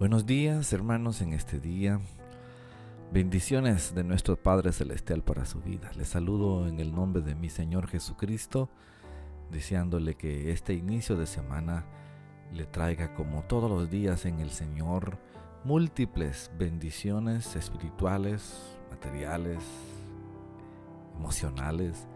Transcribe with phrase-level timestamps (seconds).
[0.00, 2.00] Buenos días hermanos en este día.
[3.12, 5.90] Bendiciones de nuestro Padre Celestial para su vida.
[5.94, 8.70] Les saludo en el nombre de mi Señor Jesucristo,
[9.50, 11.84] deseándole que este inicio de semana
[12.50, 15.18] le traiga como todos los días en el Señor
[15.64, 19.62] múltiples bendiciones espirituales, materiales,
[21.14, 22.08] emocionales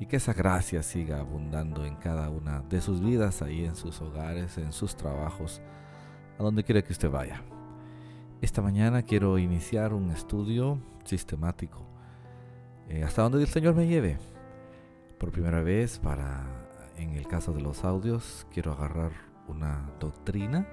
[0.00, 4.02] y que esa gracia siga abundando en cada una de sus vidas, ahí en sus
[4.02, 5.62] hogares, en sus trabajos
[6.38, 7.42] a donde quiera que usted vaya.
[8.42, 11.78] Esta mañana quiero iniciar un estudio sistemático,
[12.88, 14.18] eh, hasta donde el Señor me lleve.
[15.18, 16.44] Por primera vez, para,
[16.96, 19.12] en el caso de los audios, quiero agarrar
[19.48, 20.66] una doctrina,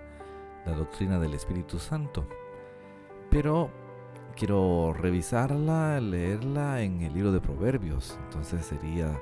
[0.65, 2.27] la doctrina del Espíritu Santo.
[3.29, 3.71] Pero
[4.35, 8.17] quiero revisarla, leerla en el libro de Proverbios.
[8.25, 9.19] Entonces sería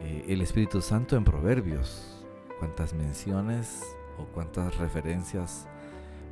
[0.00, 2.24] eh, el Espíritu Santo en Proverbios.
[2.58, 5.66] Cuántas menciones o cuántas referencias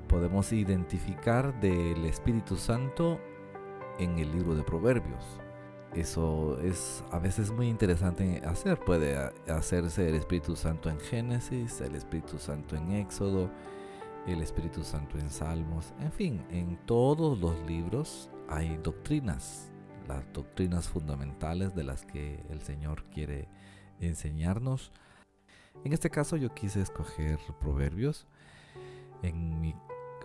[0.09, 3.21] podemos identificar del Espíritu Santo
[3.99, 5.41] en el libro de Proverbios.
[5.95, 8.81] Eso es a veces muy interesante hacer.
[8.81, 9.17] Puede
[9.49, 13.49] hacerse el Espíritu Santo en Génesis, el Espíritu Santo en Éxodo,
[14.27, 15.93] el Espíritu Santo en Salmos.
[16.01, 19.71] En fin, en todos los libros hay doctrinas,
[20.09, 23.49] las doctrinas fundamentales de las que el Señor quiere
[24.01, 24.93] enseñarnos
[25.83, 28.27] en este caso yo quise escoger proverbios.
[29.23, 29.75] En mi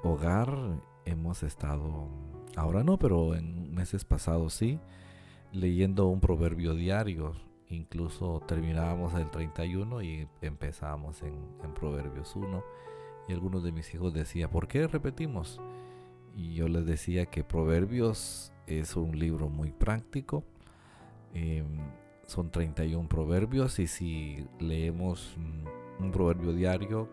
[0.03, 2.07] hogar hemos estado,
[2.55, 4.79] ahora no, pero en meses pasados sí,
[5.51, 7.33] leyendo un proverbio diario.
[7.69, 11.35] Incluso terminábamos el 31 y empezábamos en,
[11.75, 12.63] Proverbios 1.
[13.27, 15.61] Y algunos de mis hijos decían, ¿por qué repetimos?
[16.35, 20.43] Y yo les decía que Proverbios es un libro muy práctico.
[21.33, 21.77] Em,
[22.29, 25.35] son 31 proverbios y si leemos
[25.99, 27.09] un proverbio diario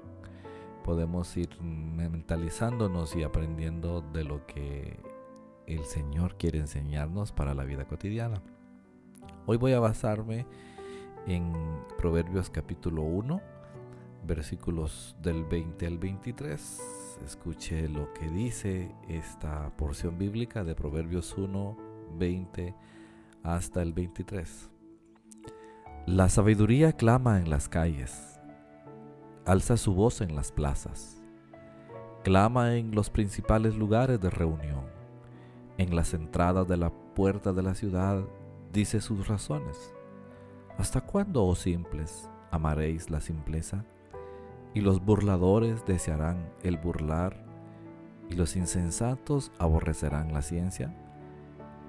[0.85, 5.01] podemos ir mentalizándonos y aprendiendo de lo que
[5.67, 8.41] el Señor quiere enseñarnos para la vida cotidiana.
[9.47, 10.47] Hoy voy a basarme
[11.27, 11.53] en
[11.99, 13.41] Proverbios capítulo 1,
[14.27, 17.19] versículos del 20 al 23.
[17.25, 21.77] Escuche lo que dice esta porción bíblica de Proverbios 1,
[22.17, 22.75] 20
[23.43, 24.76] hasta el 23.
[26.07, 28.39] La sabiduría clama en las calles,
[29.45, 31.21] alza su voz en las plazas,
[32.23, 34.85] clama en los principales lugares de reunión,
[35.79, 38.23] en las entradas de la puerta de la ciudad,
[38.73, 39.93] dice sus razones.
[40.79, 43.85] ¿Hasta cuándo, oh simples, amaréis la simpleza?
[44.75, 47.45] Y los burladores desearán el burlar,
[48.31, 50.95] y los insensatos aborrecerán la ciencia.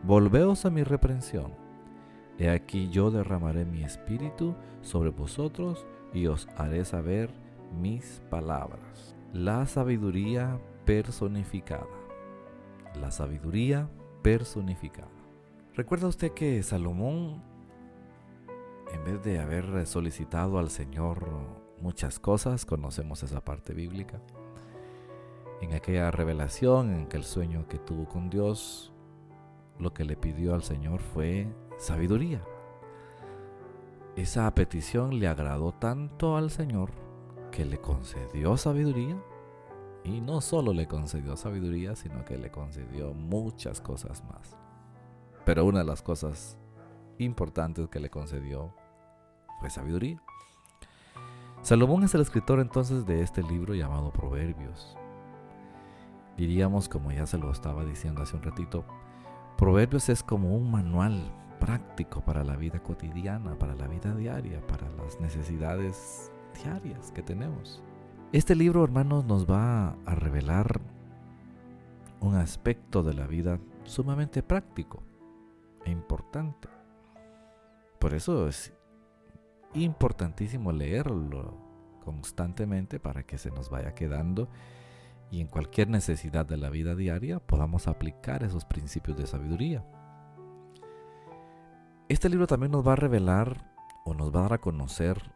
[0.02, 1.67] Volveos a mi reprensión
[2.40, 7.32] He aquí yo derramaré mi espíritu sobre vosotros y os haré saber
[7.80, 9.16] mis palabras.
[9.34, 11.88] La sabiduría personificada.
[13.00, 13.90] La sabiduría
[14.22, 15.10] personificada.
[15.74, 17.44] ¿Recuerda usted que Salomón,
[18.92, 21.28] en vez de haber solicitado al Señor
[21.82, 24.22] muchas cosas, conocemos esa parte bíblica,
[25.62, 28.94] en aquella revelación, en aquel sueño que tuvo con Dios,
[29.80, 31.48] lo que le pidió al Señor fue
[31.78, 32.42] sabiduría.
[34.16, 36.90] Esa petición le agradó tanto al Señor
[37.52, 39.16] que le concedió sabiduría.
[40.04, 44.56] Y no solo le concedió sabiduría, sino que le concedió muchas cosas más.
[45.46, 46.58] Pero una de las cosas
[47.18, 48.74] importantes que le concedió
[49.60, 50.22] fue sabiduría.
[51.62, 54.98] Salomón es el escritor entonces de este libro llamado Proverbios.
[56.38, 58.86] Diríamos, como ya se lo estaba diciendo hace un ratito,
[59.58, 61.20] Proverbios es como un manual
[61.60, 66.32] práctico para la vida cotidiana, para la vida diaria, para las necesidades
[66.64, 67.84] diarias que tenemos.
[68.32, 70.82] Este libro, hermanos, nos va a revelar
[72.20, 75.02] un aspecto de la vida sumamente práctico
[75.86, 76.68] e importante.
[78.00, 78.74] Por eso es
[79.74, 81.58] importantísimo leerlo
[82.04, 84.50] constantemente para que se nos vaya quedando
[85.30, 89.86] y en cualquier necesidad de la vida diaria podamos aplicar esos principios de sabiduría.
[92.10, 93.70] Este libro también nos va a revelar
[94.06, 95.34] o nos va a dar a conocer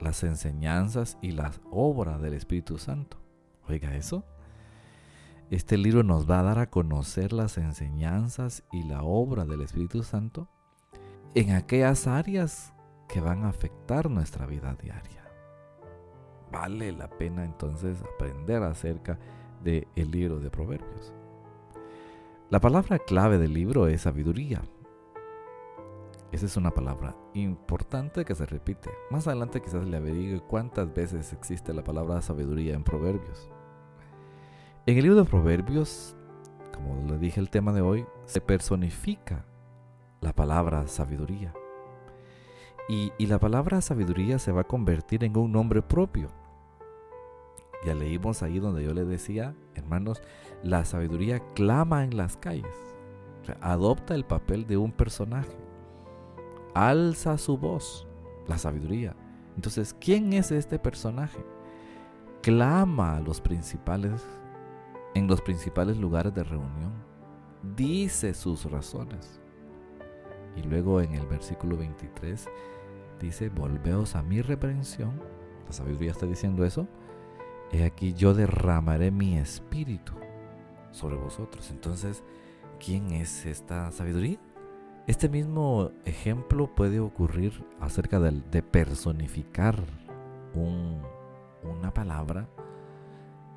[0.00, 3.18] las enseñanzas y las obras del Espíritu Santo.
[3.68, 4.24] Oiga eso.
[5.50, 10.02] Este libro nos va a dar a conocer las enseñanzas y la obra del Espíritu
[10.02, 10.48] Santo
[11.34, 12.72] en aquellas áreas
[13.08, 15.22] que van a afectar nuestra vida diaria.
[16.50, 19.18] Vale la pena entonces aprender acerca
[19.62, 21.12] del libro de Proverbios.
[22.48, 24.62] La palabra clave del libro es sabiduría.
[26.32, 28.90] Esa es una palabra importante que se repite.
[29.10, 33.48] Más adelante quizás le averigüe cuántas veces existe la palabra sabiduría en Proverbios.
[34.86, 36.16] En el libro de Proverbios,
[36.74, 39.44] como le dije el tema de hoy, se personifica
[40.20, 41.54] la palabra sabiduría.
[42.88, 46.28] Y, la palabra sabiduría se va a convertir en un nombre propio.
[47.84, 50.22] Ya leímos ahí donde yo le decía, hermanos,
[50.62, 52.74] la sabiduría clama en las calles.
[53.60, 55.56] adopta el papel de un personaje.
[56.76, 58.06] Alza su voz,
[58.46, 59.16] la sabiduría.
[59.54, 61.42] Entonces, ¿quién es este personaje?
[62.42, 64.22] Clama a los principales
[65.14, 66.92] en los principales lugares de reunión.
[67.74, 69.40] Dice sus razones.
[70.54, 72.46] Y luego en el versículo 23
[73.22, 75.18] dice, volveos a mi reprensión.
[75.64, 76.86] La sabiduría está diciendo eso.
[77.72, 80.12] He aquí yo derramaré mi espíritu
[80.90, 81.70] sobre vosotros.
[81.70, 82.22] Entonces,
[82.78, 84.38] ¿quién es esta sabiduría?
[85.06, 89.78] Este mismo ejemplo puede ocurrir acerca de, personificar
[90.52, 92.48] una palabra.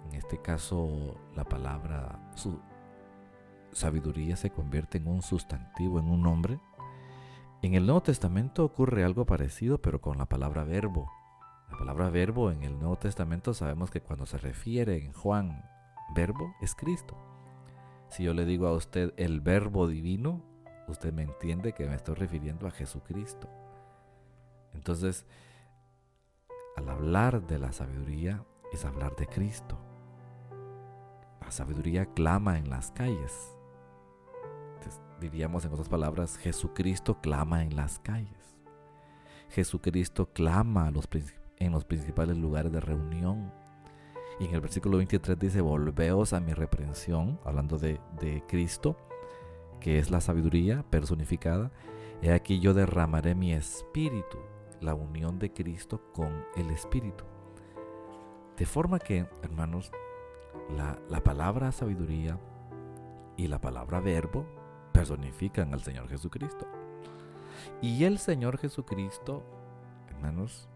[0.07, 2.59] En este caso, la palabra su,
[3.71, 6.59] sabiduría se convierte en un sustantivo, en un nombre.
[7.63, 11.09] En el Nuevo Testamento ocurre algo parecido, pero con la palabra verbo.
[11.71, 15.63] La palabra verbo en el Nuevo Testamento sabemos que cuando se refiere en Juan
[16.13, 17.17] verbo es Cristo.
[18.09, 20.48] Si yo le digo a usted el verbo divino,
[20.89, 23.49] usted me entiende que me estoy refiriendo a Jesucristo.
[24.73, 25.25] Entonces,
[26.75, 29.77] al hablar de la sabiduría es hablar de Cristo.
[31.41, 33.55] La sabiduría clama en las calles.
[35.19, 38.57] diríamos en otras palabras, Jesucristo clama en las calles.
[39.49, 40.87] Jesucristo clama
[41.57, 43.51] en los principales lugares de reunión.
[44.39, 48.95] Y en el versículo 23 dice, volveos a mi reprensión, hablando de Cristo,
[49.79, 51.71] que es la sabiduría personificada.
[52.21, 54.37] He aquí yo derramaré mi espíritu,
[54.81, 57.23] la unión de Cristo con el espíritu.
[58.57, 59.91] De forma que, hermanos,
[60.75, 62.37] la, la palabra sabiduría
[63.37, 64.45] y la palabra verbo
[64.91, 66.67] personifican al Señor Jesucristo.
[67.81, 69.43] Y el Señor Jesucristo,
[70.09, 70.69] hermanos,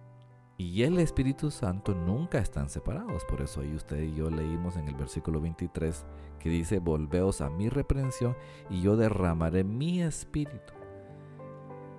[0.63, 3.25] y el Espíritu Santo nunca están separados.
[3.25, 6.05] Por eso ahí usted y yo leímos en el versículo 23
[6.39, 8.35] que dice, volveos a mi reprensión
[8.69, 10.73] y yo derramaré mi espíritu.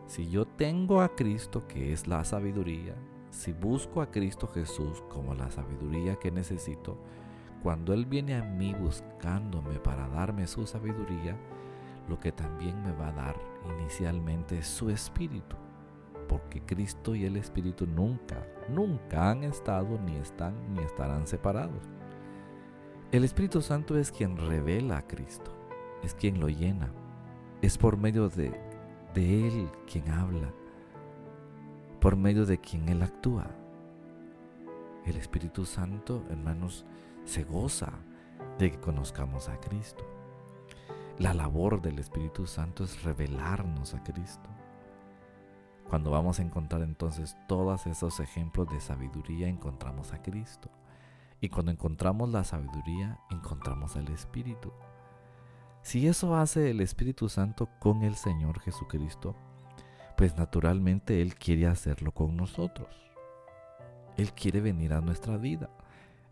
[0.06, 2.94] Si yo tengo a Cristo, que es la sabiduría,
[3.30, 6.96] si busco a Cristo Jesús como la sabiduría que necesito,
[7.62, 11.36] cuando Él viene a mí buscándome para darme su sabiduría,
[12.08, 13.36] lo que también me va a dar
[13.78, 15.56] inicialmente es su espíritu
[16.26, 21.82] porque Cristo y el Espíritu nunca, nunca han estado, ni están, ni estarán separados.
[23.12, 25.52] El Espíritu Santo es quien revela a Cristo,
[26.02, 26.90] es quien lo llena,
[27.62, 28.52] es por medio de,
[29.14, 30.52] de Él quien habla,
[32.00, 33.46] por medio de quien Él actúa.
[35.06, 36.84] El Espíritu Santo, hermanos,
[37.24, 37.92] se goza
[38.58, 40.04] de que conozcamos a Cristo.
[41.18, 44.50] La labor del Espíritu Santo es revelarnos a Cristo.
[45.88, 50.70] Cuando vamos a encontrar entonces todos esos ejemplos de sabiduría, encontramos a Cristo.
[51.40, 54.72] Y cuando encontramos la sabiduría, encontramos al Espíritu.
[55.82, 59.36] Si eso hace el Espíritu Santo con el Señor Jesucristo,
[60.16, 62.88] pues naturalmente Él quiere hacerlo con nosotros.
[64.16, 65.68] Él quiere venir a nuestra vida.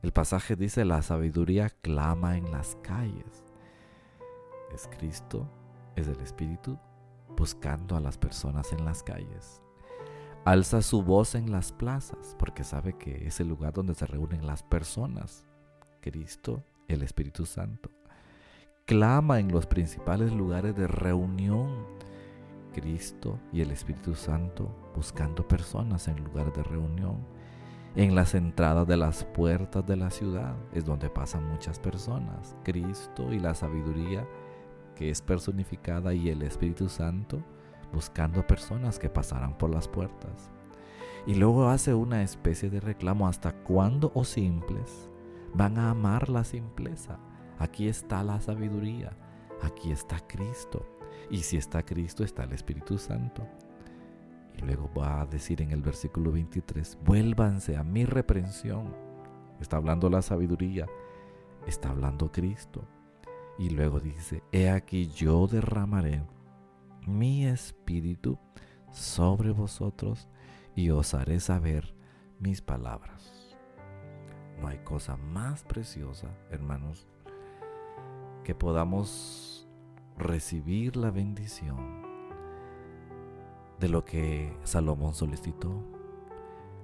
[0.02, 3.44] El pasaje dice, la sabiduría clama en las calles.
[4.72, 5.46] Es Cristo,
[5.94, 6.78] es el Espíritu
[7.36, 9.62] buscando a las personas en las calles.
[10.44, 14.46] Alza su voz en las plazas porque sabe que es el lugar donde se reúnen
[14.46, 15.46] las personas.
[16.00, 17.90] Cristo, el Espíritu Santo.
[18.84, 21.86] Clama en los principales lugares de reunión.
[22.72, 27.24] Cristo y el Espíritu Santo buscando personas en lugares de reunión.
[27.94, 32.56] En las entradas de las puertas de la ciudad es donde pasan muchas personas.
[32.64, 34.26] Cristo y la sabiduría
[35.10, 37.42] es personificada y el Espíritu Santo
[37.92, 40.50] buscando personas que pasaran por las puertas.
[41.26, 45.08] Y luego hace una especie de reclamo hasta cuándo, o oh simples,
[45.54, 47.18] van a amar la simpleza.
[47.58, 49.16] Aquí está la sabiduría,
[49.62, 50.84] aquí está Cristo.
[51.30, 53.46] Y si está Cristo, está el Espíritu Santo.
[54.58, 58.94] Y luego va a decir en el versículo 23, vuélvanse a mi reprensión.
[59.60, 60.86] Está hablando la sabiduría,
[61.66, 62.84] está hablando Cristo.
[63.58, 66.22] Y luego dice, he aquí yo derramaré
[67.06, 68.38] mi espíritu
[68.90, 70.28] sobre vosotros
[70.74, 71.94] y os haré saber
[72.38, 73.56] mis palabras.
[74.60, 77.06] No hay cosa más preciosa, hermanos,
[78.44, 79.68] que podamos
[80.16, 82.02] recibir la bendición
[83.80, 85.82] de lo que Salomón solicitó.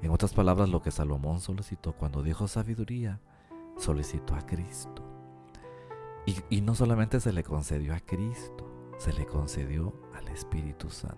[0.03, 3.21] En otras palabras, lo que Salomón solicitó cuando dijo sabiduría,
[3.77, 5.18] solicitó a Cristo.
[6.51, 11.17] Y, no solamente se le concedió a Cristo, se le concedió al Espíritu Santo.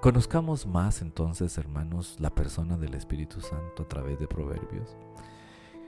[0.00, 4.96] Conozcamos más entonces, hermanos, la persona del Espíritu Santo a través de Proverbios.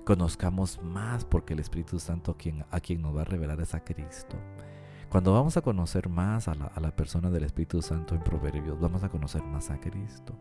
[0.05, 3.75] Conozcamos más porque el Espíritu Santo a quien, a quien nos va a revelar es
[3.75, 4.37] a Cristo.
[5.09, 8.79] Cuando vamos a conocer más a la, a la persona del Espíritu Santo en Proverbios,
[8.79, 10.37] vamos a conocer más a Cristo.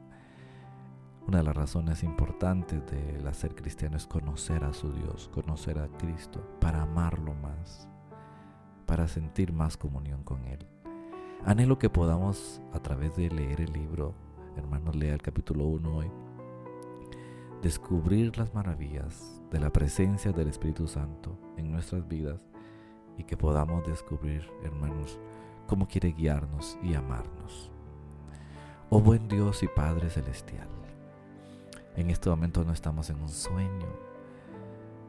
[1.27, 5.87] Una de las razones importantes del ser cristiano es conocer a su Dios, conocer a
[5.87, 7.87] Cristo, para amarlo más,
[8.85, 10.65] para sentir más comunión con Él.
[11.45, 14.13] Anhelo que podamos, a través de leer el libro,
[14.57, 16.11] hermanos, lea el capítulo 1 hoy,
[17.61, 22.47] descubrir las maravillas de la presencia del Espíritu Santo en nuestras vidas
[23.17, 25.19] y que podamos descubrir, hermanos,
[25.67, 27.71] cómo quiere guiarnos y amarnos.
[28.89, 30.67] Oh buen Dios y Padre Celestial,
[31.95, 33.87] en este momento no estamos en un sueño,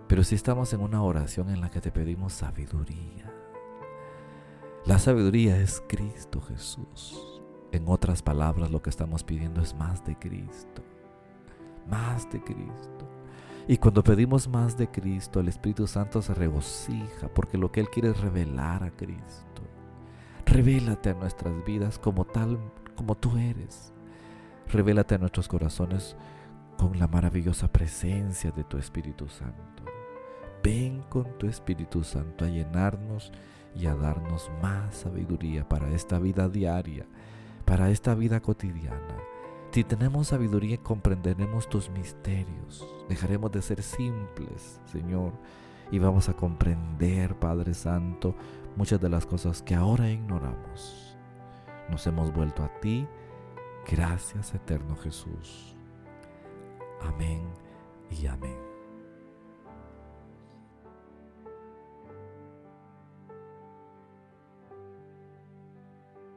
[0.08, 3.32] pero sí estamos en una oración en la que te pedimos sabiduría.
[4.84, 7.40] La sabiduría es Cristo Jesús.
[7.70, 10.82] En otras palabras, lo que estamos pidiendo es más de Cristo.
[11.88, 13.08] Más de Cristo.
[13.68, 17.88] Y cuando pedimos más de Cristo, el Espíritu Santo se regocija porque lo que Él
[17.90, 19.62] quiere es revelar a Cristo.
[20.44, 22.58] Revélate a nuestras vidas como tal,
[22.96, 23.92] como tú eres.
[24.68, 26.16] Revélate a nuestros corazones
[26.82, 29.84] con la maravillosa presencia de tu Espíritu Santo.
[30.64, 33.30] Ven con tu Espíritu Santo a llenarnos
[33.72, 37.06] y a darnos más sabiduría para esta vida diaria,
[37.64, 39.16] para esta vida cotidiana.
[39.70, 45.34] Si tenemos sabiduría comprenderemos tus misterios, dejaremos de ser simples, Señor,
[45.92, 48.34] y vamos a comprender, Padre Santo,
[48.74, 51.16] muchas de las cosas que ahora ignoramos.
[51.88, 53.06] Nos hemos vuelto a ti.
[53.88, 55.76] Gracias, eterno Jesús.
[57.04, 57.42] Amén
[58.10, 58.71] y amén.